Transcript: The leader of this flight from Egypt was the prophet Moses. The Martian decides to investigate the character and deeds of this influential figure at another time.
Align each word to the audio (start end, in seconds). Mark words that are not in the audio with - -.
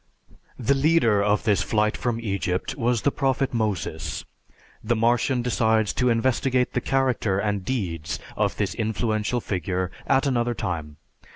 The 0.57 0.73
leader 0.73 1.21
of 1.23 1.43
this 1.43 1.61
flight 1.61 1.95
from 1.95 2.19
Egypt 2.19 2.73
was 2.75 3.03
the 3.03 3.11
prophet 3.11 3.53
Moses. 3.53 4.25
The 4.83 4.95
Martian 4.95 5.43
decides 5.43 5.93
to 5.93 6.09
investigate 6.09 6.73
the 6.73 6.81
character 6.81 7.37
and 7.37 7.63
deeds 7.63 8.17
of 8.35 8.57
this 8.57 8.73
influential 8.73 9.41
figure 9.41 9.91
at 10.07 10.25
another 10.25 10.55
time. 10.55 10.97